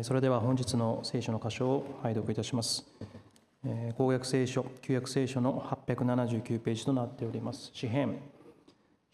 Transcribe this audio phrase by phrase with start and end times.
[0.00, 2.86] それでは本日の聖書の箇所を拝読いたします。
[3.98, 7.70] 公約聖書、旧約聖書の879ページとなっております。
[7.74, 8.18] 詩編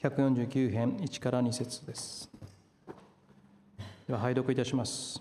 [0.01, 2.30] 149編1から2節です。
[4.06, 5.21] では拝読いたします。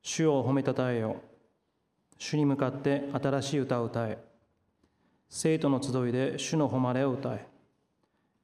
[0.00, 1.16] 主を褒めたたえよ。
[2.16, 4.16] 主に向かって新しい歌を歌え。
[5.28, 7.46] 生徒の集いで主の誉れを歌え。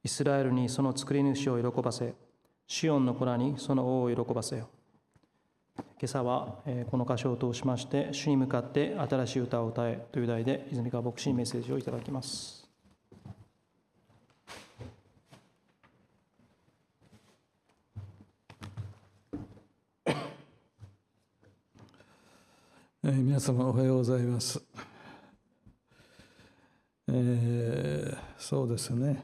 [0.03, 2.13] イスラエルにその作り主を喜ばせ、
[2.67, 4.69] シオンの子らにその王を喜ばせよ。
[5.79, 12.67] 今朝はえこの箇所を通しまして、主に向かって新しい歌を歌えという題で、泉川牧師にメッセージをいただきます。
[23.03, 24.61] えー皆様おはようございます。
[27.07, 29.21] えーそうですね、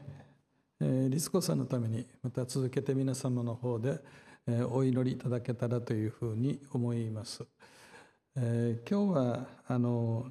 [0.80, 3.98] えー、リスコさんのためにまた続けて皆様の方で、
[4.48, 7.44] お祈りいただけたらというふうに思います。
[8.36, 10.30] えー今日はあの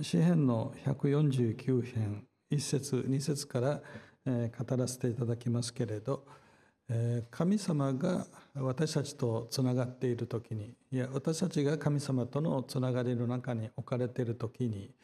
[0.00, 3.80] 詩編の149編1節2節から、
[4.24, 6.24] えー語らせていただきますけれど、
[6.88, 14.94] えー神様が私たちとつながっている時にいや私たちが神様とのつながりの中に置かれている時に、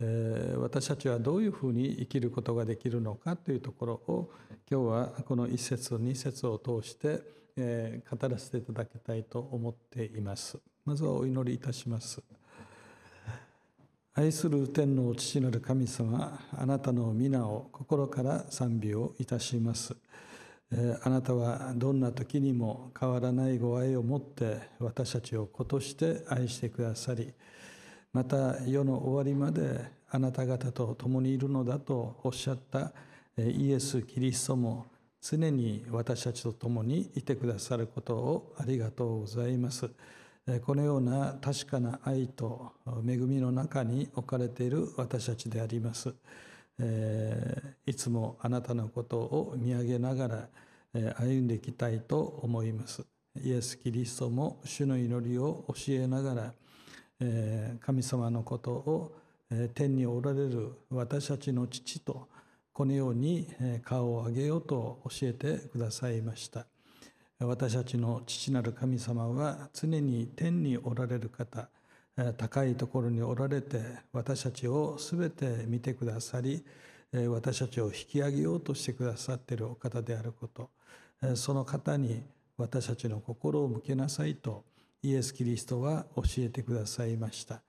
[0.00, 4.30] え私たちはどういうふうに生きることができるのかというところを
[4.70, 10.58] 今日はこの1節2節を通して、えー語らせていただきたいと思っています。
[10.84, 12.22] まずはお祈りいたします。
[14.14, 19.96] 愛する天の父なる神様、あなたの皆を心から賛美をいたします。
[20.70, 27.32] えーあなたはどんな時にも変わらないご愛を持って私たちを子として愛してくださり、
[28.12, 32.92] また世の終わりまであなた方と共にいるのだとおっしゃった
[33.38, 34.86] イエス・キリストも
[35.28, 39.90] 常に私たちと共にいてくださることをありがとうございます。
[40.64, 42.72] このような確かな愛と
[43.04, 46.14] 恵みの中に置かれている私たちであります。
[46.78, 50.48] えいつもあなたのことを見上げながら
[50.94, 53.04] え歩んでいきたいと思います。
[53.42, 56.54] イエス・キリストも主の祈りを教えながら、
[57.18, 59.16] え神様のことを
[59.50, 62.28] え天におられる私たちの父と
[62.76, 63.48] このように
[63.86, 66.66] 顔を上げようと教えてくださいました。
[67.38, 71.70] 私たちの父なる神様は常に天におられる方、
[72.36, 73.80] 高いところにおられて
[74.12, 76.66] 私たちをすべて見てくださり、
[77.30, 80.68] 私たちを引き上げようとしてくださっているお方であること、
[81.34, 82.24] その方に
[82.58, 84.64] 私たちの心を向けなさいと
[85.02, 87.62] イエス・キリストは教えてくださいました。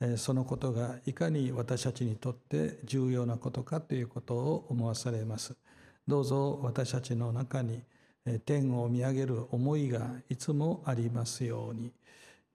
[0.00, 5.56] えそのことがいかに私たちにとって重要なことかということを思わされます。
[6.06, 7.82] どうぞ私たちの中に
[8.28, 11.92] え天を見上げる思いがいつもありますように。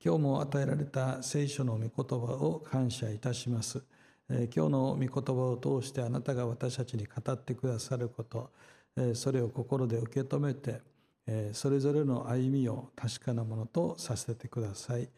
[0.04, 1.90] 今日も与えられた聖書の御言
[2.20, 3.82] 葉を感謝いたします。
[4.28, 8.50] え今日の御言葉を通してあなたが私たちに語ってくださること、
[8.96, 10.80] えそれを心で受け止めて、
[11.26, 15.08] えそれぞれの歩みを確かなものとさせてください。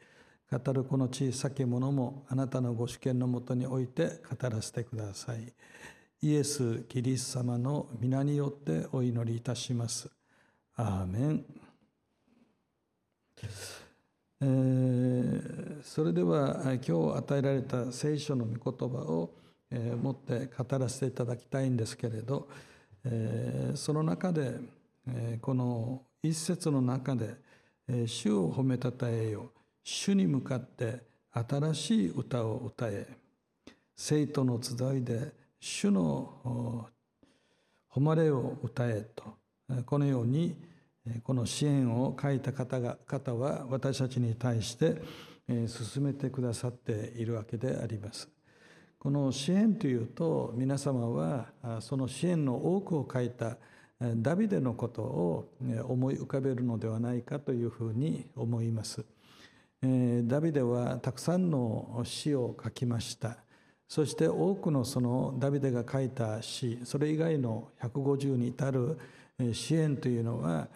[0.51, 5.53] 語るこの小さきものもあなたのご主権のもとにおいて語らせてください。
[6.23, 10.09] イエス・キリスト様の皆によってお祈りいたします。
[10.77, 11.45] アーメン。
[14.41, 19.35] えーそれでは今日与えられた聖書の御言葉を、
[19.71, 22.49] えー持って語らせていただきたいんですけれど、
[23.05, 24.59] えーその中で、
[25.09, 27.37] えーこの一節の中で
[27.89, 29.53] 「えー主を褒めたたえよ
[29.89, 33.07] 主に向かって新しい歌を歌え
[33.95, 36.91] 生徒の集いで主の
[37.91, 39.23] 誉れを歌え」と
[39.85, 40.57] このように
[41.23, 45.01] この支援を書いた方が方は私たちに対して
[45.69, 48.29] 進めてくださっているわけであります。
[48.99, 53.57] この支援というと皆様はその支援の多くを書いた
[54.17, 55.53] ダビデのことを
[55.85, 59.07] 思い浮かべるのではないかというふうに思います。
[59.83, 63.39] ダビデはたくさんの詩を書きました。
[63.89, 68.99] そして多くのそのダビデが書いた詩、それ以外の150に至る
[69.53, 70.69] 支援というのは、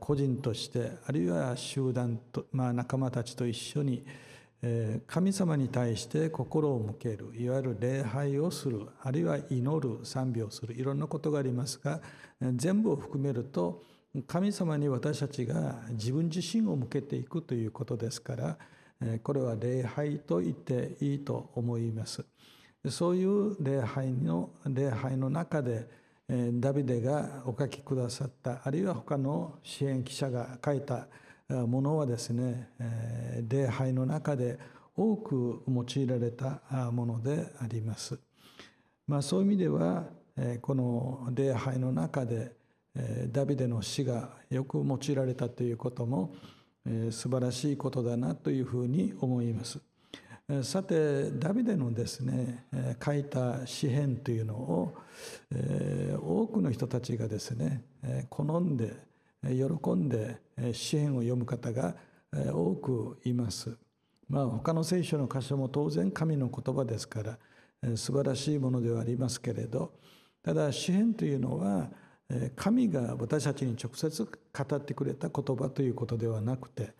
[0.00, 4.04] 個人としてあるいは集団と、まあ、仲間たちと一緒に
[5.06, 12.00] 神様に対して心を向けるいわゆる礼拝をするあるいは祈る賛美をするいろんなことがありますが
[12.54, 13.82] 全部を含めると
[14.22, 18.58] 神様に私たちが自分自身を向けていくということですから
[19.24, 22.24] これは礼拝と言っていいと思います。
[22.88, 25.88] そういう礼拝の礼拝の中で
[26.28, 31.08] ダビデがお書きくださったあるいは他の支援記者が書いた
[31.48, 32.70] ものはですね
[33.48, 34.58] 礼拝の中で
[34.96, 36.60] 多く用いられた
[36.92, 38.18] ものであります。
[39.08, 40.04] まあ、そういう意味では
[40.62, 42.52] この礼拝の中で
[43.32, 46.34] ダビデの死がよく用いられたということも
[47.10, 49.80] 素晴らしいことだなというふうに思います。
[50.62, 52.66] さてダビデのですね
[53.02, 54.94] 書いた詩篇というのを
[56.20, 57.82] 多くの人たちがですね
[58.28, 58.94] 好んで
[59.42, 60.36] 喜んで
[60.72, 61.96] 詩篇を読む方が
[62.52, 63.76] 多くいます。
[64.28, 67.38] まあ他の聖書の箇所も当然神の言葉ですから
[67.96, 69.92] 素晴らしいものではありますけれど
[70.42, 71.90] ただ詩篇というのは
[72.56, 76.92] 神が私たちに直接語ってくれた言葉ということではなくて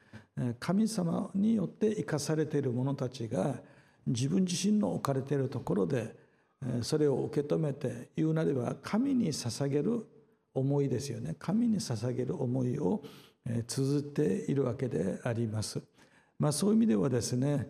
[0.58, 3.56] 神様によって生かされている者たちが
[4.06, 6.14] 自分自身の置かれているところで
[6.82, 10.06] それを受け止めて言うなれば神に捧げる
[10.54, 13.02] 思いですよね神に捧げる思いを
[13.66, 15.82] 綴っているわけであります。
[16.38, 17.68] まあ、そういう意味ではですね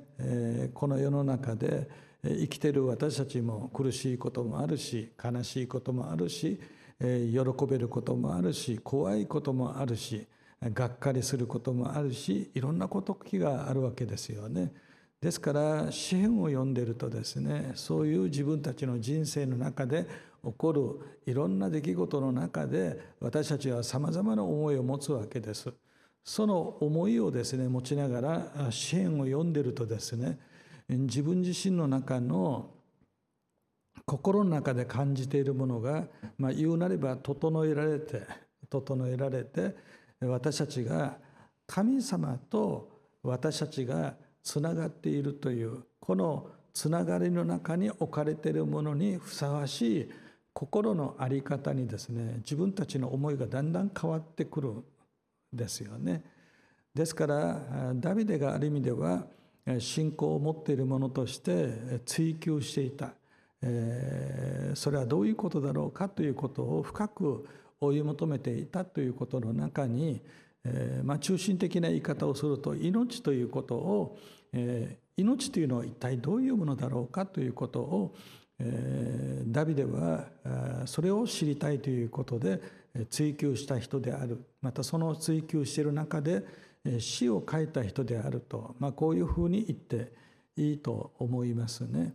[0.73, 1.89] この世の中で
[2.23, 6.59] 生きている私たちも苦しいこともあるし悲しいこともあるし
[7.01, 10.27] 喜べることもあるし怖いこともあるし
[10.63, 14.73] がっかりすることもあるしいろんなこと気があるわけですよね。
[15.21, 20.07] ですから詩篇を読んでるとですねそういう自分たちの人生の中で
[20.45, 25.73] 起こるいろんな出来事の中で私たちはさまざまな思いを持つわけです。
[26.23, 30.39] その思いをですね持ちながら詩篇を読んでるとですね
[30.89, 32.71] 自分自身の中の
[34.07, 36.05] 心の中で感じているものが、
[36.39, 38.23] まあ、言うなれば整えられて
[38.69, 39.75] 整えられて
[40.21, 41.17] 私たちが
[41.67, 42.91] 神様と
[43.23, 50.11] 私たちがつながっているというこのつながりの中に置かれているものにふさわしい
[50.53, 54.85] 心の在り方にですね自分たちの思いがだんだん変わってくるん
[55.53, 56.23] ですよね。
[56.95, 59.27] ですからダビデがある意味では
[59.79, 63.15] 信仰を持っているものとして追求していた
[63.67, 67.47] えそれはどういうことだろうかということを深く
[67.81, 70.21] 追い求めていたということの中に、
[70.65, 74.19] えーまあ、中心的な言い方をすると命ということを、
[74.53, 78.15] えー、命というのは一体どういうものだろうかということを、
[78.59, 80.29] え、ダビデは
[80.87, 82.61] それを知りたいということで
[83.11, 86.45] 追求した人であるまたその追求している中で
[86.99, 90.13] 死を書いた人であると、まあ、こういうふうに言って
[90.57, 92.15] いいと思いますね。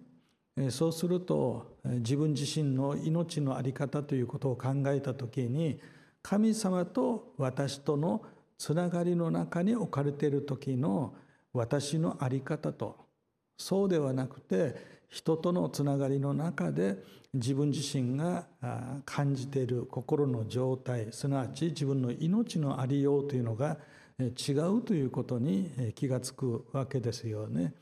[0.69, 5.79] そうすると自分自身の命の在り方ということを考えた時に
[6.21, 8.23] 神様と私との
[8.57, 11.13] つながりの中に置かれている時の
[11.53, 12.97] 私の在り方と
[13.57, 14.75] そうではなくて
[15.07, 16.97] 人とのつながりの中で
[17.33, 18.47] 自分自身が
[19.05, 23.77] 感じている心の状態すなわち自分の命のありようというのが
[24.19, 27.73] 違うということに気がつくわけですよね。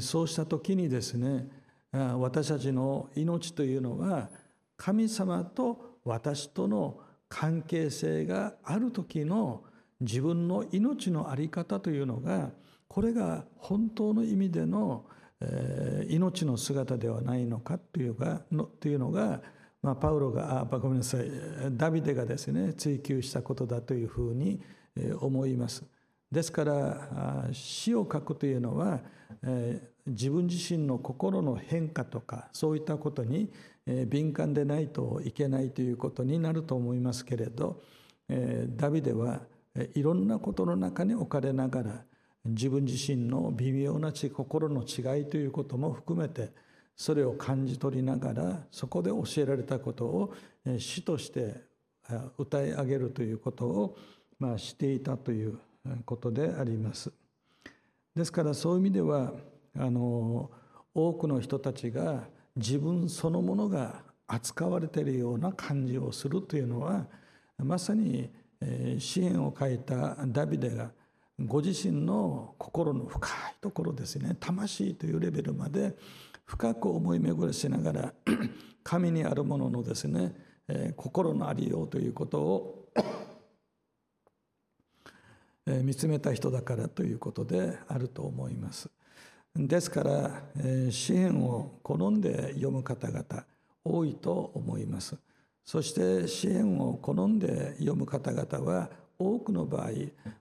[0.00, 1.46] そうした時にですね
[2.18, 4.28] 私たちの命というのは
[4.76, 6.98] 神様と私との
[7.28, 9.62] 関係性がある時の
[10.00, 12.50] 自分の命の在り方というのが
[12.88, 15.04] これが本当の意味での
[16.08, 19.40] 命の姿ではないのかというかのというのが、
[19.82, 21.30] まあ、パウロがあごめんなさい
[21.72, 24.60] ダビデがですね追求したことだというふうに
[25.20, 25.84] 思います。
[26.34, 29.00] ですから死を書くというのは
[30.04, 33.50] 自分自身の心の変化とかそういったことに
[33.86, 37.80] 敏感でないといけないということになると思いますけれど
[38.76, 39.42] ダビデは
[39.94, 42.04] いろんなことの中に置かれながら
[42.44, 46.50] 自分自身の微妙な心の違いということも含めて
[46.96, 50.34] それを感じ取りながらそこで教えられたことを
[50.78, 51.62] 詩として
[52.38, 53.96] 歌い上げるということを
[54.38, 55.58] まあしていたという
[56.04, 57.12] ことであります。
[58.14, 59.32] ですからそういう意味では
[59.76, 60.50] あの
[60.94, 62.24] 多くの人たちが
[62.56, 67.06] 自分そのものが扱われているような感じをするというのは
[67.58, 68.30] まさに
[68.98, 70.90] 支援を書いたダビデが
[71.40, 75.96] ご自身の心の深いところですね魂というレベルまで
[76.44, 78.14] 深く思い巡らしながら
[78.84, 80.32] 神にあるもののですね
[80.96, 82.88] 心のありようということを
[85.66, 88.90] 見つめた人だからということであると思います。
[89.56, 90.42] ですから
[90.90, 93.24] 支援を好んで読む方々
[93.84, 95.16] 多いと思います。
[95.64, 99.90] そして支援を好んで読む方々は多くの場合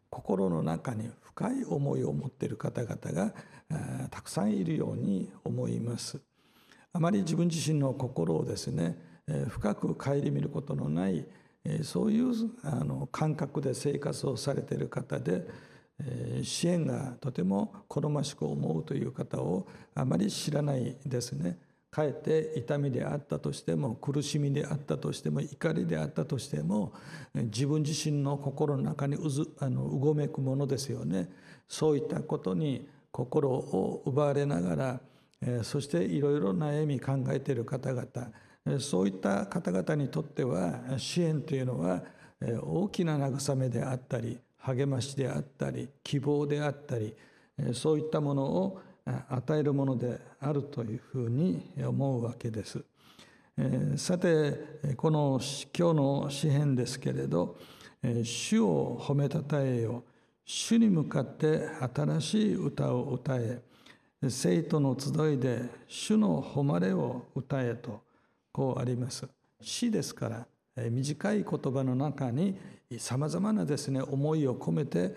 [0.09, 3.33] 心の中に深い思いを持っている方々が
[4.09, 6.19] たくさんいるように思います。
[6.91, 8.97] あまり自分自身の心をですね
[9.47, 11.25] 深く顧みることのない
[11.83, 15.47] そういうあの感覚で生活をされている方で
[16.43, 21.57] 支援がとても好ましく思うという方をあまり知らないですね。
[21.93, 26.91] かえって痛みであったとしても苦しみであったとしても怒りであったとしても
[27.35, 31.29] 自分自身の心の中にうずあのうごめくものですよね
[31.67, 38.03] そういったことに心を奪われながらそしていろいろ悩み考えている方々
[38.79, 42.03] そういった方々にとっては支援というのは
[42.61, 47.13] 大きな慰めであったり励ましであったり希望であったり
[47.73, 48.81] そういったものを
[49.29, 52.83] 与えるものであるというふうに思うわけです。
[53.97, 55.39] さてこの
[55.77, 57.57] 今日の詩篇ですけれど
[58.23, 60.03] 「主を褒めたたえよ」
[60.43, 63.61] 「主に向かって新しい歌を歌え」
[64.27, 68.01] 「生徒の集いで主の誉れを歌え」と
[68.53, 69.27] こうあります。
[69.59, 70.47] 詩ですから
[70.89, 72.57] 短い言葉の中に
[72.97, 75.13] さまざまなですね思いを込めて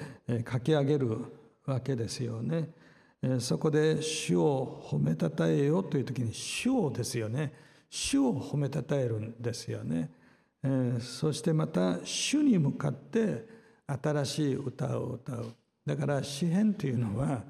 [0.51, 1.19] 書き上げる
[1.65, 2.71] わけですよね。
[3.41, 7.53] そこで主を褒めたたえよという時に主をですよね
[7.89, 10.11] 主を褒めたたえるんですよね、
[11.01, 13.47] そしてまた主に向かって
[13.87, 17.43] 新しい歌を歌うだから詩篇というのは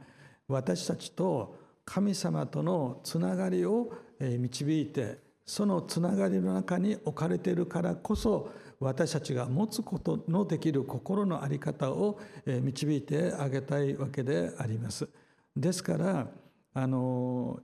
[0.49, 8.51] 私たちと神様とのつながりを導いてそのつながりの中に置かれているからこそ
[8.81, 15.09] 私たちが持つことのできる心の在り方を導いてあげたいわけであります。
[15.57, 16.29] ですから
[16.75, 17.61] あの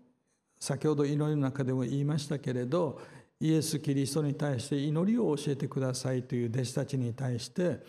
[0.58, 3.00] 先ほど祈りの中でも言いましたけれど
[3.40, 7.80] イエス・キリストに対して祈りを教えてくださいという弟子たちに対して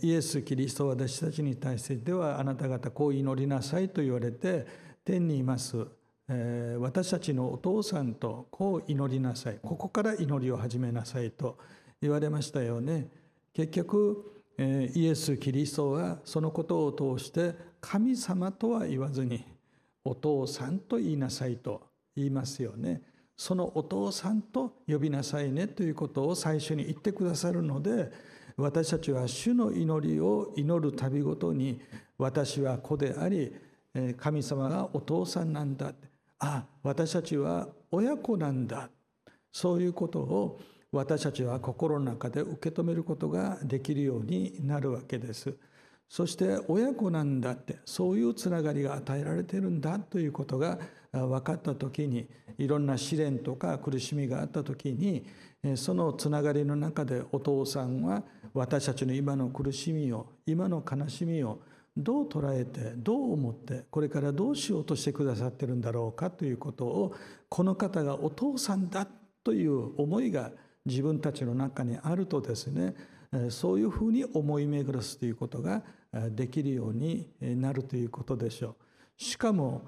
[0.00, 4.66] イエス・キリストは弟子たちに対してではあなた方こう祈りなさいと言われて
[5.04, 5.84] 天にいます
[6.80, 9.58] 私たちのお父さんとこう祈りなさい。
[9.62, 11.58] ここから祈りを始めなさいと
[12.00, 13.08] 言われましたよね。
[13.52, 19.44] 結局イエス・キリストはそのことを通して神様とは言わずに
[20.04, 21.82] お父さんと言いなさいと
[22.16, 23.02] 言いますよね。
[23.36, 28.12] そのお父さんと呼びなさいねということを最初に言ってくださるので
[28.56, 31.80] 私たちは主の祈りを祈る度ごとに
[32.16, 33.52] 私は子であり
[34.16, 35.92] 神様がお父さんなんだ。
[36.44, 38.90] あ私たちは親子なんだ
[39.50, 40.60] そういうことを
[40.92, 45.56] 私たちは心の中で受け止めることができるようになるわけです。
[46.08, 50.78] そして親子なんだってそういうつながりが与えられてるんだということが
[51.10, 55.26] 分かった時にいろんな試練とか苦しみがあった時に
[55.76, 58.22] そのつながりの中でお父さんは
[58.52, 61.60] 私たちの今の苦しみを今の悲しみを
[61.96, 67.14] どう捉えてどう思ってこれからどうしようとしてくださってるんだろうかということを
[67.48, 69.06] この方がお父さんだ
[69.44, 70.50] という思いが
[70.84, 72.94] 自分たちの中にあるとですね
[73.50, 75.82] そういうふうに思い巡らすということが
[76.30, 78.74] できるようになるということでしょう。
[79.16, 79.82] しかも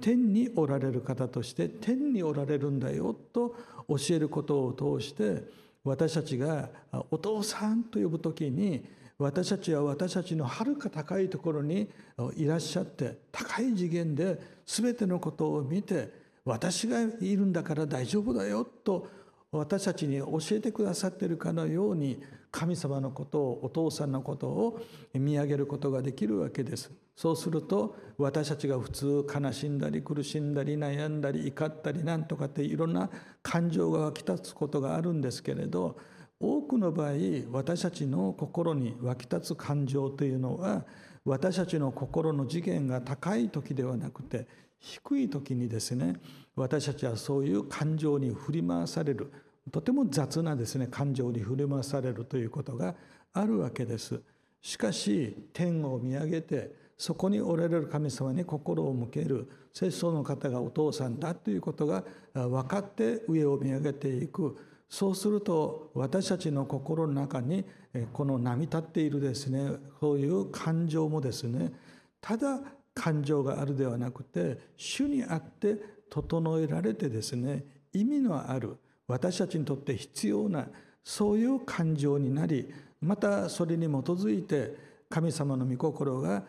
[0.00, 3.54] 天におられる方として天におられるんだよと
[3.88, 5.44] 教えることを通して
[5.84, 6.68] 私たちが
[7.10, 8.84] お父さんと呼ぶ時に
[9.22, 11.88] 私たちは私たちのはるか高いところに
[12.36, 16.12] いらっしゃって高い次元で全てのことを見て
[16.44, 19.08] 私がいるんだから大丈夫だよと
[19.52, 24.80] 私たちに教えてくださってるかのように神様のことをお父さんのことを
[25.14, 26.90] 見上げることができるわけです。
[27.14, 33.10] そうすると私たちが普通悲しんだり苦しんだり悩んだり怒ったりなんとかっていろんな
[33.42, 35.98] 感情が湧き立つことがあるんですけれど
[36.42, 37.12] 多くの場合
[37.52, 40.84] 私たちの心に湧き立つ感情というのは
[41.24, 44.48] 私たちの心の次元が高い時ではなくて
[44.80, 46.16] 低い時にですね
[46.56, 49.32] 私たちはそういう感情に振り回される。
[49.70, 52.96] とても雑なですね感情に振り回されるということが
[53.32, 54.20] あるわけです。
[54.60, 59.48] しかし天を見上げてそこにおられる神様に心を向ける。
[59.72, 64.56] 節操の方がお父さんだということが分かって上を見上げていく。
[64.92, 67.64] そうすると私たちの心の中に
[68.12, 71.72] この波立っているですねそういう感情もですね
[72.20, 72.60] ただ
[72.92, 75.78] 感情があるではなくて主にあって
[76.10, 78.76] 整えられてですね意味のある
[79.08, 80.66] 私たちにとって必要な
[81.02, 82.70] そういう感情になり
[83.00, 84.76] またそれに基づいて
[85.08, 86.44] 神様の御心が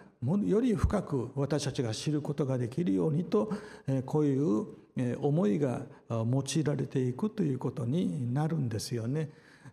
[0.45, 3.53] より深く私たちが知ることができるようにと
[4.05, 4.82] こういう
[5.19, 9.29] 思いが用いられていくということになるんですよね。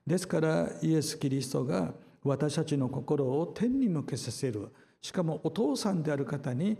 [0.07, 1.93] ですからイエス・キリストが
[2.25, 4.69] 私たちの心を天に向けさせる
[5.01, 6.77] しかもお父さんである方に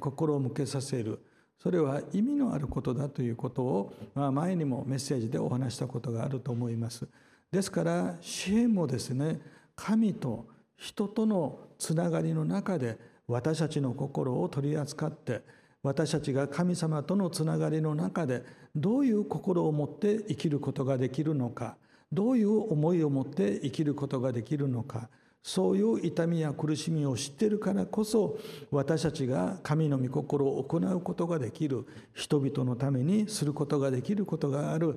[0.00, 1.20] 心を向けさせる
[1.58, 3.94] それは意味のあることだということを
[4.32, 7.08] 前にもメッセージでお話したことがあると思います。
[7.50, 9.40] ですから詩篇もですね
[9.76, 10.46] 神と
[10.76, 15.42] 人とのつながりの中で私たちの心を取り扱って
[15.84, 18.42] 私たちが神様とのつながりの中で
[18.74, 21.76] どういう心を持って生きることができるのか
[22.10, 25.10] どういう思いを持って生きることができるのか
[25.42, 28.38] そういう痛みや苦しみを知ってるからこそ
[28.70, 34.96] 私たちが神の御心を行うことができる人々のためにすることができることがある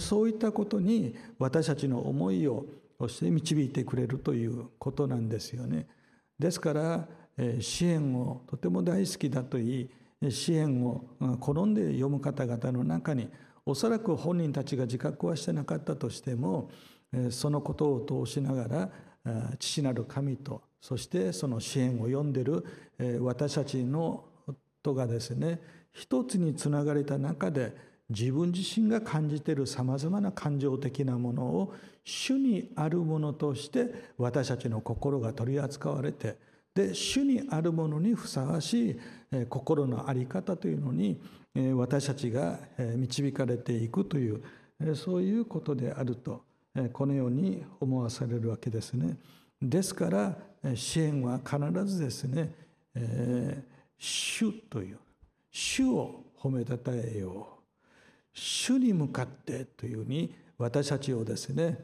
[0.00, 2.66] そういったことに私たちの思いを
[2.98, 5.86] そして導いてくれるということなんですよね。
[6.38, 7.08] ですから
[7.60, 9.90] 支援をとても大好きだといい
[10.30, 11.04] 支援を
[11.40, 13.28] 好んで読む方々の中に
[13.66, 16.70] おそらく本人たちが自覚はしてなかったとしても
[17.30, 18.90] そのことを通しながら
[19.58, 22.64] 父なる神とそしてその支援を読んでる
[23.20, 24.24] 私たちの
[24.82, 25.60] とがですね
[25.92, 27.74] 一つにつながれた中で
[28.10, 36.36] 自分自身が感じているさまざまな感情的なものを主にあるものとして私たちの心が取り扱われて
[36.74, 38.96] で主にあるものにふさわしい
[39.48, 41.20] 心の在り方というのに
[41.76, 42.58] 私たちが
[42.96, 44.42] 導かれていくという
[44.96, 46.42] そういうことであると
[46.92, 49.16] このように思わされるわけですね。
[49.62, 50.36] ですから
[50.74, 52.52] 支援は必ずですね
[53.96, 54.98] 「主」という
[55.52, 57.62] 「主を褒めたたえよう」
[58.34, 61.78] 「主に向かって」というふうに私たちをですね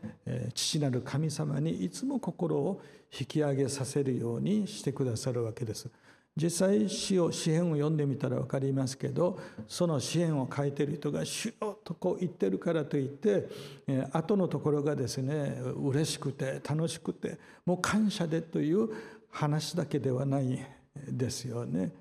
[0.54, 2.80] 父なる神様にいつも心を
[3.18, 5.90] 引き上げさせるようにしてくださるわけです。
[6.36, 13.48] 実際詩を詩篇を読んでみたら分かりますけどその詩篇を書いてる人が「主よ」とこう言ってるからといって、
[13.88, 18.88] えー、後のところがですね嬉しくて楽しくてもう感謝でという
[19.28, 20.64] 話だけではない
[21.08, 21.92] ですよね。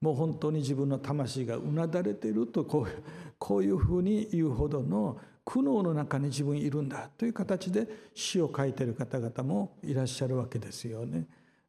[0.00, 3.02] もう本当に自分の魂がうなだれているとこう
[3.38, 11.24] こういうふうに言うほどの苦悩の中に自分いるんだという形で詩を書いている方々もいらっしゃるわけですよね。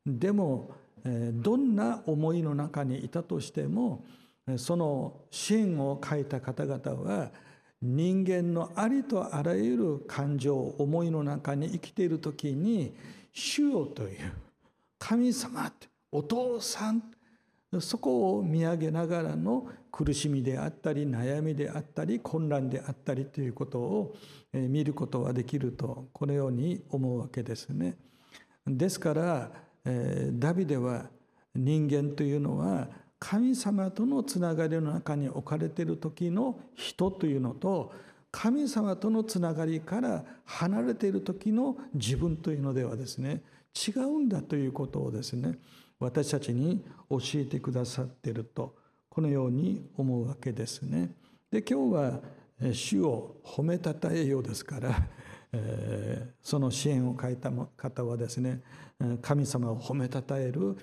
[0.05, 0.71] でも
[1.05, 4.03] どんな思いの中にいたとしても
[4.57, 7.31] その支援を書いた方々は
[7.79, 12.95] 人間のありとあらゆる感情思いの中に生きている時に
[13.31, 14.33] 「主よ」という
[14.97, 15.71] 神様
[16.11, 17.03] お父さん
[17.79, 24.15] そこを見上げながらの苦しみであったり悩みであったり混乱であったりということを
[24.53, 27.97] 見ることはできるとこのように思うわけですね。
[28.67, 29.51] ですから
[30.33, 31.07] ダビデは
[31.55, 37.91] 人間というのは神様とのつながりの中に置かれている時の人というのと
[38.29, 43.41] 神様とのつながりから離れている時の自分というのではですね
[43.73, 45.57] 違うんだということをですね
[45.99, 48.75] 私たちに教えてくださっていると
[49.17, 51.09] このように思うわけですね。
[51.49, 52.21] で今日は
[52.71, 55.07] 主を褒めたたえようですから
[55.51, 58.61] えーその支援を書いた方はですね
[59.23, 60.77] 神様を褒めたたえる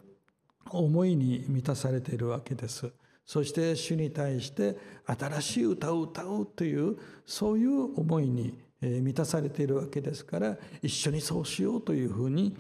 [0.69, 2.91] 思いに満たされているわけです。
[3.25, 12.57] そして主に対して新しい歌を歌おうというそういう思いに満たされているわけですから一緒にそうしようというふうに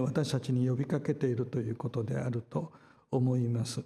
[0.00, 2.72] 私たちに呼びかけているということであると
[3.12, 3.84] 思います。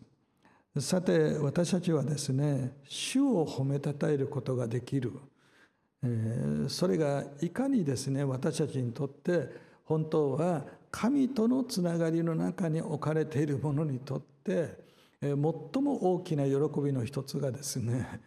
[0.81, 5.13] さて私たちはですね主を褒めたたえることができる。
[6.03, 9.49] えそれがいかにですね私たちにとって
[9.85, 14.87] 本当は神とのつながりの中に置かれているものにとって
[15.23, 18.21] え最も大きな喜びの一つがですね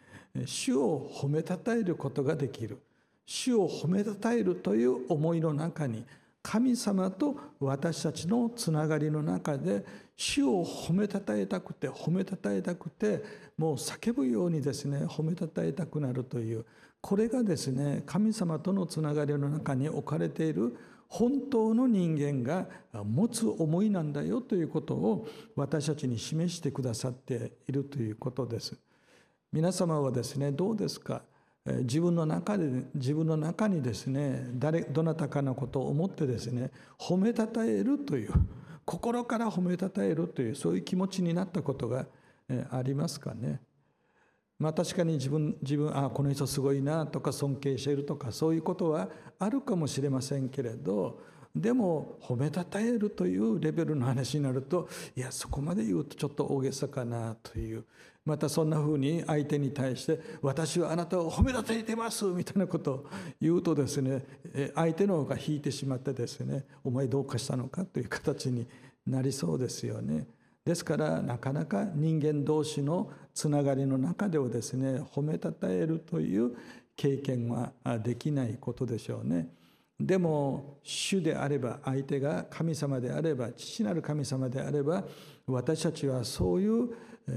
[0.45, 2.79] 主を褒めたたえることができる。
[3.25, 6.03] 主を褒めたたえるという思いの中に
[6.41, 13.23] 神様と私たちのつながりの中で主を褒めたたえたくて褒めたたえたくて
[13.57, 16.65] もう叫ぶようにですね褒めたたえたくなるという
[17.01, 20.75] これがですね神様とのつながりの中に置かれている
[21.07, 22.67] 本当の人間が
[23.03, 28.77] 持つ思いなんだよということを私たちに示してくださっているということです。
[29.51, 31.23] 皆様はですねどうですか？
[31.65, 38.33] 自分の中で自分の中にですね誰どなたかのことを思ってですね褒めたたえるという
[38.85, 42.07] 心から褒めたたえるというそういう気持ちになったことが
[42.71, 43.61] ありますかね。
[44.57, 51.21] まあ確かに自分自分あこの人すごいなとか尊敬しているとかそういうことはあるかもしれませんけれど
[51.55, 57.85] でも褒めたたえるというレベルの話になるといやそこまで言うとちょっと大げさかなという
[58.29, 63.05] またそんなふうに相手に対して「私はあなたを褒めたたえてます」みたいなことを
[63.41, 64.23] 言うとですね
[64.75, 68.67] 相手の方が引いてしまってですね「お前どうかしたのか」という形に
[69.07, 70.27] なりそうですよね。
[70.63, 76.55] ですからなかなか人間同士のつながりの中ではですね褒めたたえるという
[76.95, 79.49] 経験はできないことでしょうね。
[79.99, 85.03] でも主であれば相手が神様であれば父なる神様であれば
[85.47, 86.89] 私たちはそういう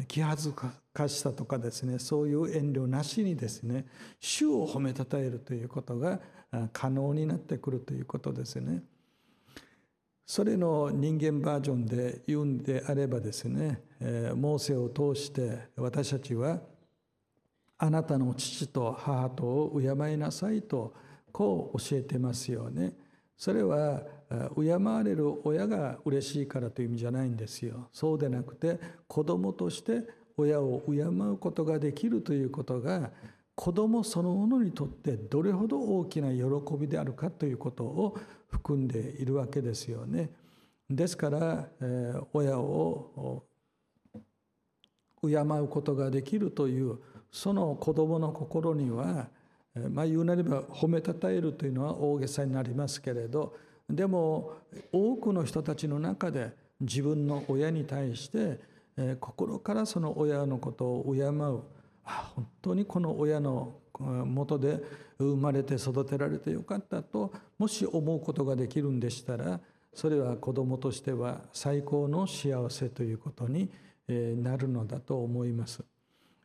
[0.06, 3.86] 気恥ずかしさとかですねそういう遠慮なしにですね
[4.20, 6.20] 主を褒めたたえるということが
[6.72, 8.82] 可能になってくるということですね。
[10.26, 13.82] それの人間バージョンで言うんであればですね
[14.34, 16.60] モーセを通して私たちは
[17.76, 20.94] あなたの父と母とを敬いなさいと
[21.32, 22.92] こう教えてますよね。
[23.36, 24.02] それは
[24.56, 27.88] 敬われる親が嬉しいからという意味じゃないんですよ。
[27.92, 33.10] そうでなくて子供として親を敬うことができるということが
[33.54, 36.42] 子供そのものにとってどれほど大きな喜
[36.78, 38.16] びであるかということを
[38.48, 40.30] 含んでいるわけですよね。
[40.88, 41.68] ですから、
[42.32, 43.44] 親を
[45.22, 46.98] 敬うことができるという
[47.30, 49.28] その子供の心には
[49.90, 53.56] まあ言うなれば褒めたたえるというのは大げさになりますけれど
[53.88, 54.52] でも
[54.92, 58.60] 多くの人たちの中で自分の親に対して
[59.20, 61.60] 心からその親のことを敬う
[62.04, 64.82] あ本当にこの親のもとで
[65.18, 69.60] 生まれて育てられてよかったともし思うことができるんでしたら
[69.94, 73.70] それは子供としては最高の幸せということに
[74.08, 75.84] なるのだと思います。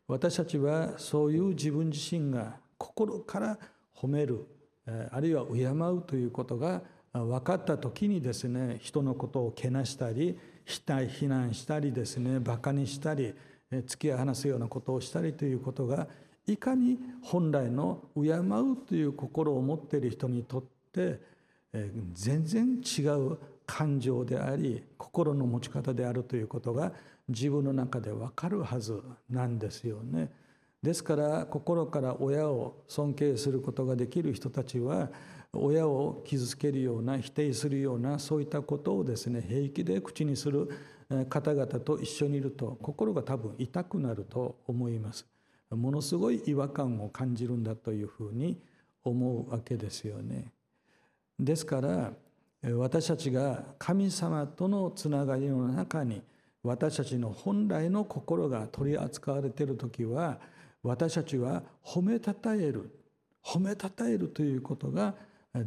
[0.08, 3.58] 私たちはそういう自分自身が心から
[3.96, 4.46] 褒める
[5.12, 6.82] あるいは敬うということが
[7.14, 13.34] 分かった時にですね人のことをけなしたり非難したりですねバカにしたり
[13.72, 16.08] 突き放すようなことをしたりということが
[16.46, 20.64] いかに本来の敬うという心を持っている人にとっ
[20.94, 21.20] て
[22.14, 26.94] 全然違う感情であり心の持ち方であるということが
[27.28, 30.32] 自分の中で分かるはずなんですよね。
[30.88, 35.10] ですから心から親を尊敬することができる人たちは
[35.52, 40.70] 親を傷つけるような否定するようなそういったことをですね平気で口にする
[41.28, 45.26] 方々と一緒にいると心が多分痛くなると思います。
[45.72, 48.58] ものすごい違和感を感じるんだというふうに
[49.04, 50.54] 思うわけですよね。
[51.38, 52.14] ですから
[52.78, 56.22] 私たちが神様とのつながりの中に
[56.64, 60.40] 私たちの本来の心が取り扱われている時は
[60.88, 62.92] 私たちは褒めたたえる
[63.44, 65.16] 褒めたたえるということが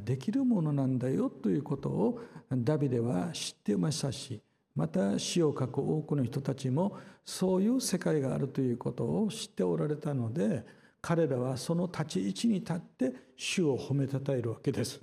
[0.04, 4.40] できるものなんだよということをダビデは知っていましたし
[4.74, 10.64] また詩を書く多くの人たちもそういう世界があるということを知っておられたので
[11.02, 15.00] 彼らはその立ち位置に立って主を褒めたたえるわけです。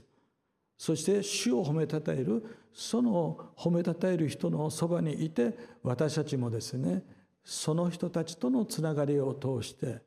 [0.77, 7.03] そして主を褒めたたえるその褒めたたえる人のそばにいて私たちもですね
[7.43, 10.01] その人たちとのつながりを通して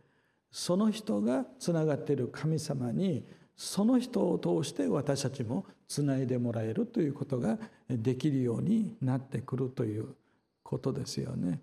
[0.50, 3.24] その人がつながっている神様に
[3.56, 7.58] その人を通して私たちもつないでもらえるということが
[7.88, 10.14] できるようになってくるという
[10.62, 11.60] ことですよね。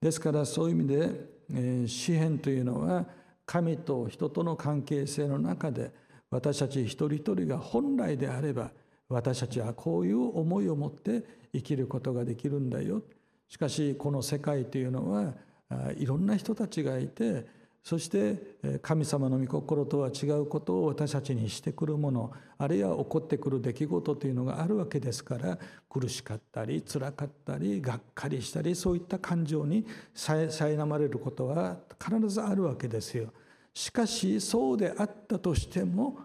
[0.00, 1.10] ですからそういう意味で、
[1.54, 3.06] えー、詩篇というのは
[3.46, 5.92] 神と人との関係性の中で
[6.30, 8.72] 私たち一人一人が本来であれば
[9.08, 11.22] 私たちはこういう思いを持って
[11.52, 13.02] 生きることができるんだよ
[13.48, 15.34] しかしこの世界というのは
[15.96, 17.46] いろんな人たちがいて
[17.82, 33.32] そして神様の御心とは違うことを私たちにしてくるものあるいは起こってくる出来事というのがあるわけですから苦しかったりつらかったりがっかりしたりそういった感情に苛まれることは必ずあるわけですよ。
[33.74, 36.18] しかしそうであったとしても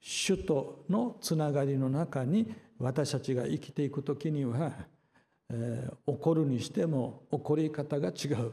[0.00, 4.72] 主とのつながりの中に私たちが生きていく時には
[5.50, 8.52] えー、怒るにしても怒り方が違う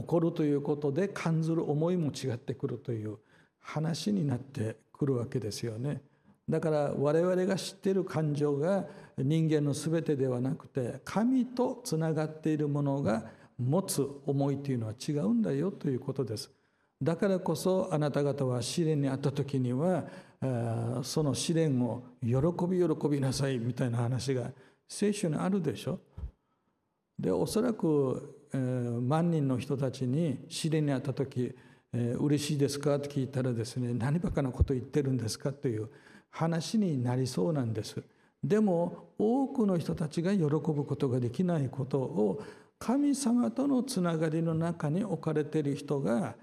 [0.00, 3.18] 怒るということで感ずる思いも違ってくるという
[3.60, 6.02] 話になってくるわけですよね。
[6.48, 8.84] だから我々が知っている感情が
[9.16, 13.24] 人間の全てではなくて神とつながっているものが
[13.58, 16.50] 持つ思いというのは違うんだよということです。
[17.00, 20.04] だからこそあなた方は試練にあった時には
[21.02, 22.30] その試練を喜
[22.66, 24.50] び喜びなさいみたいな話が
[24.88, 26.00] 聖書にあるでしょ。
[27.18, 31.54] でおそらく、万人の人たちに試練にあった時、
[31.92, 35.88] えー、嬉しいですか?」って聞いたらですね「何ばかなこと言ってるんですか?」という
[36.30, 38.02] 話になりそうなんです。
[38.42, 42.42] でも多くの人たちが喜ぶことができないことを
[42.78, 46.34] 神様とのつながりの中に置かれている人が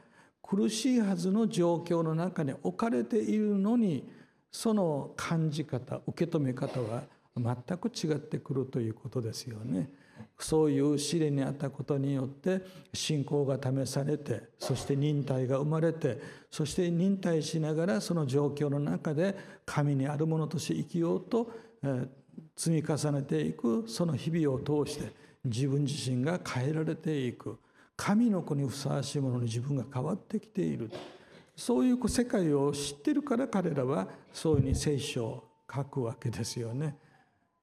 [0.44, 4.08] 苦しいはずの状況の中に置かれているのに
[4.52, 7.04] その感じ方受け止め方は
[7.36, 9.90] 全く違ってくるということですよね。
[10.40, 12.62] そういう試練にあったことによって
[12.94, 16.20] 信仰が試されてそして忍耐が生まれて
[16.52, 21.52] そして忍耐しながらその状況の中で神にあるものとして生きようと
[21.84, 22.08] え
[22.56, 25.12] 積み重ねていくその日々を通して
[25.46, 27.60] 自分自身が変えられていく
[27.96, 30.92] 神の子にふさわしいものに自分が変わってきている
[31.56, 36.96] そういう世界を知ってるから彼らはそういうふうに聖書を書くわけですよね。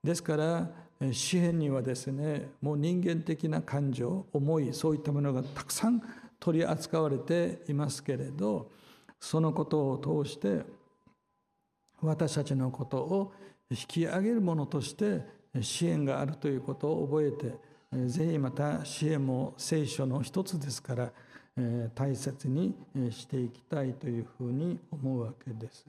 [0.03, 0.71] ですから
[1.12, 6.00] 詩篇にはですねもう人間的な感情思いそういったものがたくさん
[6.38, 8.70] 取り扱われていますけれど
[9.18, 10.62] そのことを通して
[12.00, 13.33] 私たちのことを
[13.70, 15.22] 引き上げるものとして
[15.61, 17.54] 支援があるということを覚えて
[18.07, 21.12] ぜひまた支援も聖書の一つですから
[21.94, 22.74] 大切に
[23.11, 25.87] していきたいというふうに思うわけです。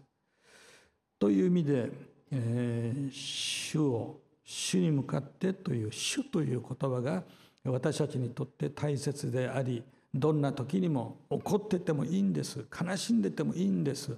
[1.20, 1.90] という意味で
[2.32, 7.24] え主を主に向かってという主という言葉が
[7.66, 12.64] 私たちにとって大切でありどんな時にも怒っててもいいんです。
[12.72, 14.16] 悲しんでてもいいんです。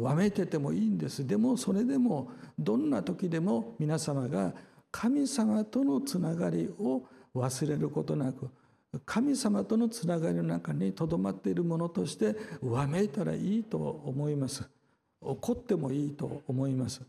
[0.00, 1.26] わめててもいいんです。
[1.26, 4.54] でもそれでもどんな時でも皆様が
[4.90, 7.02] 神様とのつながりを
[7.34, 8.48] 忘れることなく
[9.06, 14.68] 神様とのつながりの中にとどまっているものとしてわめいたらいいと思います。
[15.20, 17.02] 怒ってもいいと思います。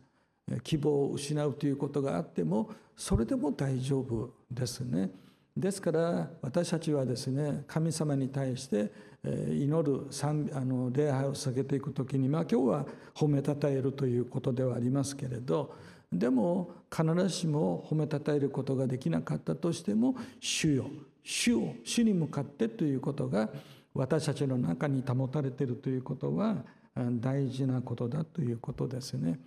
[0.64, 5.12] 希望を失うということがあってもそれでも大丈夫ですね。
[5.56, 8.92] ですから私たちはですね神様に対して
[9.24, 10.34] 祈るあ
[10.66, 15.76] の礼拝を下げていく時にまあ今日は褒めたたえるということではありますけれど
[16.12, 20.86] でも必ずしも褒めたたえることができなかったとしても主よ
[21.24, 23.50] 主を主に向かってということが
[23.94, 26.64] 私たちの中に保たれているということは
[26.96, 29.40] 大事なことだということですね。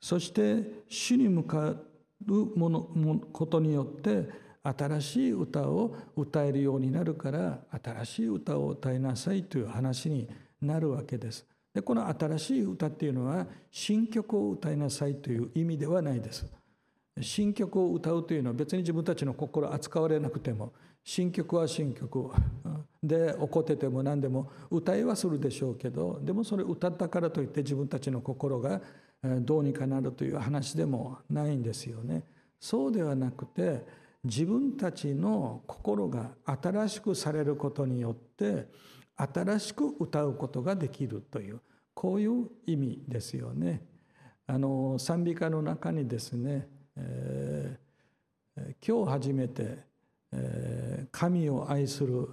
[0.00, 1.74] そして主に向か
[2.26, 4.28] うものことによって
[4.62, 10.28] 新しい歌を歌えるようになるから新しい歌を歌いなさいという話に
[10.60, 11.46] なるわけです。
[11.74, 16.46] でこの新しい歌っていうのは新曲を歌いなさいという意味ではないです。
[17.20, 20.72] 新曲を歌うというのは別に自分たちの心扱われなくても
[21.08, 22.30] 新曲は新曲
[23.02, 28.82] で怒ってても何でも歌いはするでしょうけどでもそれ歌ったからといって自分たちの心が
[29.22, 32.24] どうにかなるという話でもないんですよね。
[32.60, 33.86] そうではなくて
[34.22, 38.68] 自分たちの心が新しくされることによって
[39.16, 41.60] 新しく歌うことができるという
[41.94, 43.82] こういう意味ですよね。
[44.46, 49.88] あの賛美歌の中にですね、えー、今日初めて、
[51.10, 52.28] 神を愛する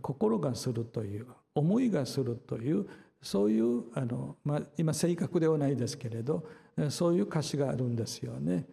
[0.00, 2.86] 心がするという思いがするという
[3.22, 6.44] そういうあの、まあ、今正確ではないですけれど
[6.90, 8.66] そういう歌詞があるんですよね。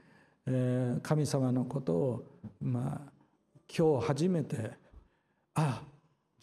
[1.04, 2.26] 神様のことを、
[2.60, 3.12] まあ、
[3.76, 4.72] 今日初めて
[5.54, 5.82] あ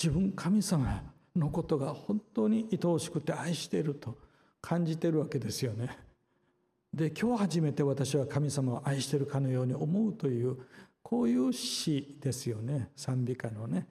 [0.03, 1.03] 自分神様
[1.35, 4.17] のことが本当に愛おしくて愛していると
[4.61, 5.99] 感じてるわけですよね。
[6.95, 10.57] で今日初めて私は神様を愛しているかのように思うという
[11.09, 13.87] こういう詩ですよね賛美歌のね。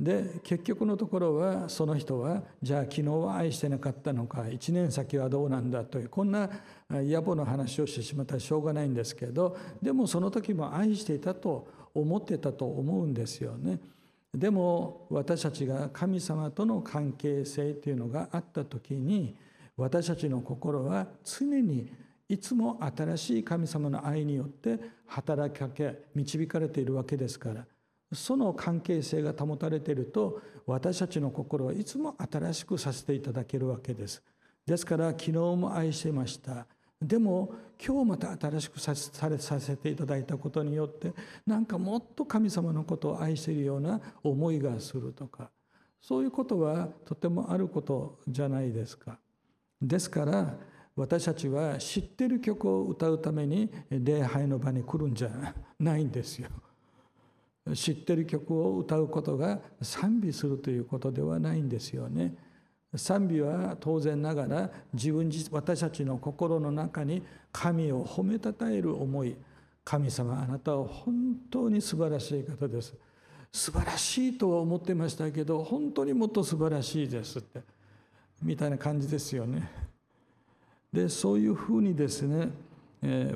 [0.00, 6.50] で結局のところはその人はじゃあ昨日は愛してなかったのか1年先はどうなんだというこんな
[6.90, 13.78] 野暮の話をしてしまったらしょうがないんですけどでもその時も愛していたと思ってたと思うんですよね。
[14.34, 19.36] でも私たちが神様との関係性というのがあった時に
[19.76, 21.92] 私たちの心は常に
[22.32, 27.66] いつも新しい神様の愛によって働きかけ導かれているわけですから
[28.14, 34.22] その関係性が保たれていると私たちの心はいつも新しくさせていただけるわけです。
[34.64, 36.66] ですから昨日も愛してました。
[37.02, 37.52] でも
[37.84, 41.12] 今日また新しくさせていただいたことによって
[41.46, 45.50] なんかもっと神様のことを愛しているような思いがするとか
[46.00, 49.18] そういうことはとてもあることじゃないですか。
[49.82, 50.54] ですから
[50.94, 56.48] 私たちは知ってる曲を歌うために礼拝の場に来るんじゃないんですよ。
[57.74, 62.34] 知ってる曲を歌うことが賛美するということではないんですよね。
[62.94, 69.36] 賛美は当然ながら自分自私たちの心の中に神を褒めたたえる思い
[69.84, 71.14] 神様あなたは本
[71.50, 72.94] 当に素晴らしい方です
[73.50, 77.60] 素晴らしいとは思ってましたけど本当にもっと素晴らしいですって
[78.42, 79.91] みたいな感じですよね。
[80.92, 82.50] でそういうふうにですね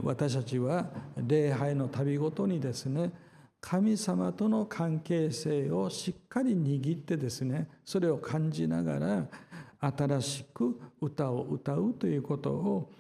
[0.03, 3.11] 私たちは礼拝の旅ごとにですね
[3.61, 9.27] 神様との関係性をしっかり握ってですねそれを感じながら
[9.81, 12.91] 新しく歌を歌うということを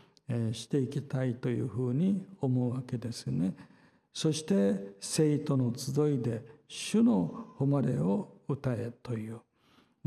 [0.52, 3.54] していきたいというふうに思うわけですね。
[4.12, 9.40] そして生徒の集いで主の誉れを歌えという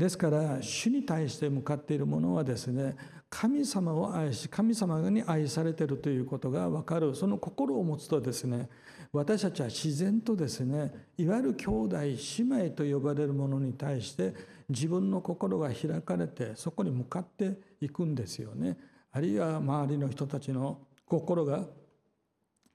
[0.00, 2.96] ですから主に対して向かっているものはですね
[3.28, 8.70] 神様を愛し神様に愛されているということが分かるその心を持つとですね
[9.12, 14.32] 私たちは自然とですねいわゆる兄弟姉妹と呼ばれるものに対して
[14.70, 18.78] 自分の心が開かれてそこに向かっていくんですよね。
[19.12, 21.66] あるいは周りの人たちの心が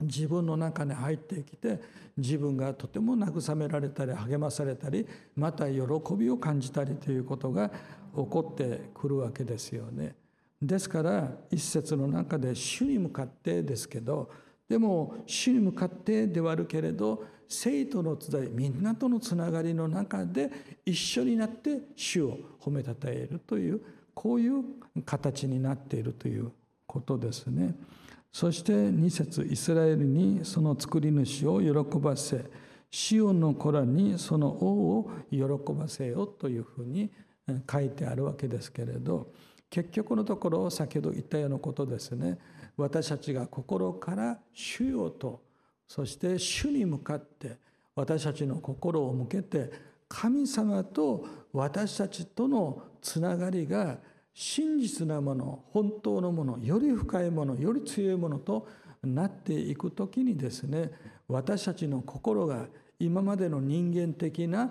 [0.01, 1.79] 自分の中に入ってきて
[2.17, 5.81] 自分がとても慰められたり励まされたりまた喜
[6.17, 7.75] びを感じたりということが起
[8.13, 10.15] こってくるわけですよね。
[10.61, 14.29] ですから一節の中で主に向かってですけど
[14.67, 20.49] でも主に向かってではあるけれど生徒の集いみんなとのつながりの中で
[20.85, 23.81] 一緒になって主を褒めたたえるという
[24.13, 24.63] こういう
[25.05, 26.51] 形になっているという
[26.87, 27.75] ことですね。
[28.35, 32.43] そして2節イスラエルにその作り主を喜ばせ
[32.91, 37.09] シオンの子らにその王を喜ばせよというふうに
[37.71, 39.31] 書いてあるわけですけれど
[39.69, 42.37] 結局のところ先ほど言ったようなことですね。
[42.75, 45.41] 私たちが心から主よと
[45.87, 47.57] そして主に向かって
[47.95, 49.71] 私たちの心を向けて
[50.09, 53.97] 神様と私たちとのつながりが
[54.37, 58.67] 真実なもの本当のものより深いものより強いものと
[59.01, 60.91] なっていく時にですね
[61.29, 62.67] 私たちの心が
[62.99, 64.69] 今までの人間的な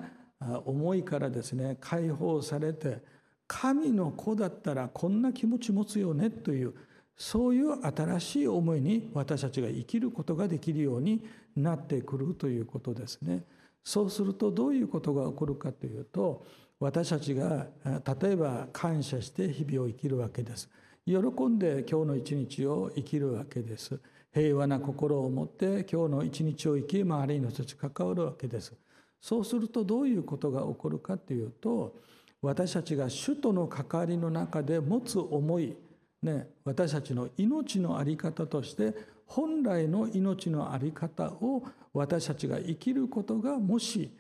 [0.66, 2.98] 思いからですね解放されて
[3.46, 6.74] 神の子だったらこんな気持ち持つよねという
[7.16, 11.24] そういう新しい思いに私たちが生きることができるように
[11.57, 13.44] なってくるということですね。
[13.85, 16.44] そうするとどういうことが起こるかというと
[16.80, 20.68] 私たちが例えば感謝して日々を生きるわけです。
[21.06, 24.00] 喜んで今日の一日を生きるわけです。
[24.32, 28.74] 平和な心を持って今日の一日を生き周りの人たち関わるわけです。
[29.20, 31.94] そうするとどういうことが起こるかというと
[32.42, 35.74] 私たちが主との関わりの中で持つ思い、
[36.22, 38.94] ね、私たちの命の在り方として
[39.26, 41.62] 本来の命の在り方を
[41.94, 44.10] 私たちが生きることがもし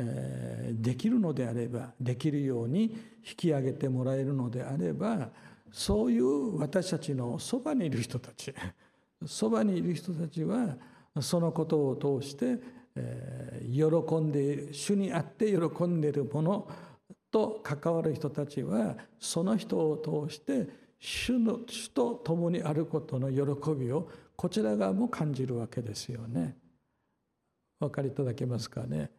[0.00, 2.82] えできるのであればできるように
[3.28, 5.30] 引き上げてもらえるのであれば
[5.70, 8.54] そういう私たちのそばにいる人たち
[9.26, 10.76] そばにいる人たちは
[11.20, 12.58] そのことを通して
[12.96, 16.68] え喜んでいる主にあって喜んでいるもの
[17.30, 26.56] と関わる人たちはその人を通して主の主と共にあることの喜びをこちら側も感じるわけですよね。
[27.80, 29.10] お分かりいただけますかね。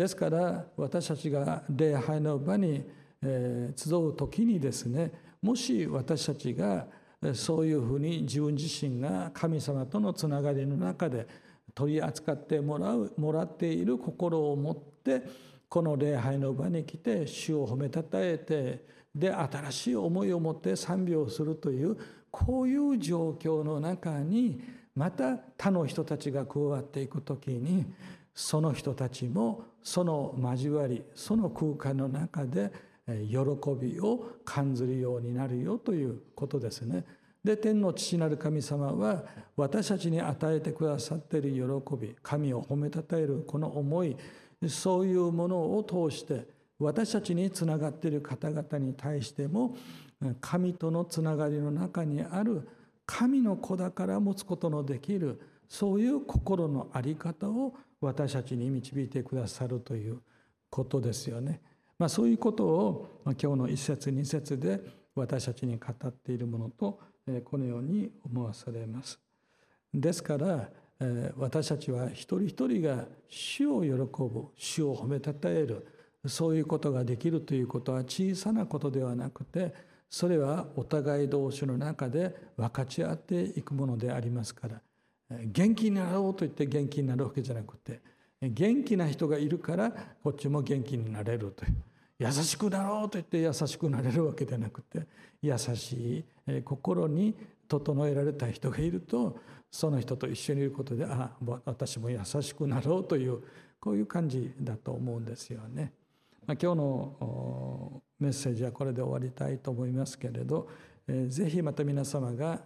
[0.00, 2.88] ですから私たちが礼拝の場に
[3.22, 6.86] 集う時にですねもし私たちが
[7.34, 11.26] そういうふうに自分自身が神様とのつながりの中で
[11.74, 15.22] 取り扱ってもらうもらっている心を持って
[15.68, 18.82] この礼拝の場に来て主を褒めたたえて
[19.14, 21.98] で新しい思いを持って賛美をするという
[22.30, 24.62] こういう状況の中に
[24.96, 27.84] また他の人たちが加わっていく時に
[28.34, 32.70] その人たちもその交わりその空間の中で
[33.06, 33.38] 喜
[33.80, 37.04] びを感じるようになるよということですね。
[37.42, 39.24] で天の父なる神様は
[39.56, 44.16] 私たちに与えてくださっている喜び神を褒めたたえるこの思い
[44.68, 46.46] そういうものを通して
[46.78, 49.74] 私たちにつながっている方々に対しても
[50.40, 52.68] 神とのつながりの中にある
[53.06, 60.20] 神の子だから持つことのできるそういう心の在り方を私たちに導いてくださるという
[60.70, 61.60] ことですよね。
[61.98, 64.80] まあ、そういうことを今日の一節二節で
[65.14, 66.98] 私たちに語っているものと
[67.44, 69.20] このように思わされます。
[69.92, 70.70] ですから
[71.36, 75.86] 私たちは一人一人が主を喜ぶ主を褒めたたえる
[76.26, 79.74] そういうことができるということは小さなことではなくて
[80.10, 84.82] それはお互い同士の中で分かち合っていくものでありますから
[85.30, 88.00] 元気になろうと言って元気になるわけじゃなくて
[88.42, 89.90] 元気な人がいるから
[90.22, 91.74] こっちも元気になれるという
[92.18, 95.06] 優しくなろうと言って優しくなれるわけではなくて
[95.42, 97.34] 優しい心に
[97.68, 99.38] 整えられた人がいると
[99.70, 103.40] その人と一緒にいることでああ私も優しくなろうという
[103.78, 105.92] こういう感じだと思うんですよね。
[106.46, 110.68] 今日のメッセージはこれで終わりたいと思いますけれど、
[111.06, 112.60] えー、ぜひまた皆様が、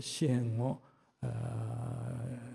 [0.00, 0.80] 支援を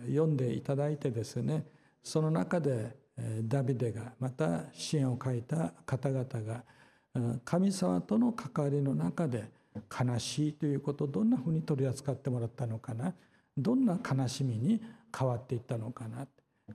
[0.07, 1.65] 読んでいただいてですね
[2.03, 2.95] その中で
[3.43, 6.63] ダビデがまた支援を書いた方々が
[7.43, 13.13] 神様との関わりの中で悲しいということをどんなふうに取り扱ってもらったのかな
[13.57, 14.81] どんな悲しみに
[15.17, 16.27] 変わっていったのかな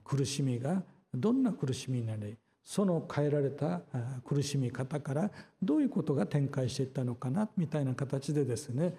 [0.03, 0.83] 苦しみが
[1.13, 3.81] どんな苦しみになりその変えられた
[4.25, 5.31] 苦しみ方から
[5.61, 8.95] どういうことが展開していったのかなみたいな形でですね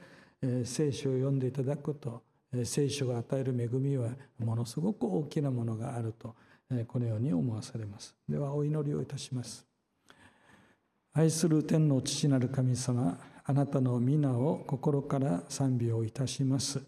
[0.65, 2.23] 聖書を読んでいただくと
[2.65, 6.35] 聖書が与える恵みはものすごく大きなものがあると
[6.89, 8.15] このように思わされます。
[8.29, 9.67] ではお祈りをいたします。
[11.15, 16.83] 愛する天の父なる神様あなたの皆を心から賛美をいたします。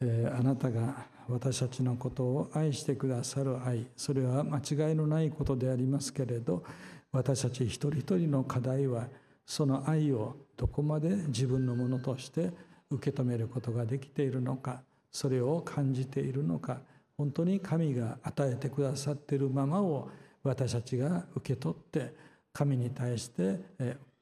[0.00, 6.64] あなたが私たちのことを愛してくださる愛それは間違いのないことでありますけれど
[7.12, 9.08] 私たち一人一人の課題は
[9.44, 12.50] その愛をどこまで自分のものとして
[12.90, 14.82] 受け止めることができているのか。
[15.12, 16.80] それを感じているのか
[17.16, 20.08] 本当に神が与えてくださっているままを
[20.42, 22.14] 私たちが受け取って
[22.52, 23.60] 神に対して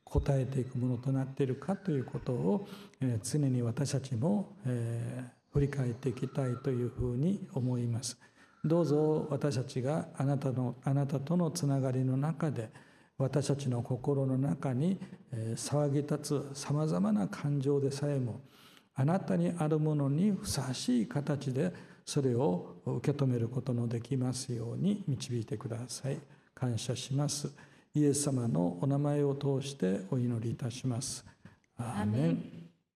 [0.04, 2.66] 答えていくものとなっているかということを
[3.22, 4.56] 常に私たちも
[5.52, 8.18] 振り返っていきたいというふうに思います。
[8.64, 12.70] どうぞ私たちがあなたのあなたとのつながりの中で
[13.16, 14.98] 私たちの心の中に
[15.54, 16.18] 騒ぎ立
[16.52, 18.40] つさまざまな感情でさえも
[19.00, 21.72] あなたにあるものにふさわしい形で
[22.04, 26.18] それを受け止めることのできますように導いてください。
[26.52, 27.48] 感謝します。
[27.94, 31.24] イエス様のお名前を通してお祈りいたします。
[31.76, 32.67] アーメン。